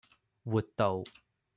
[0.47, 1.03] 活道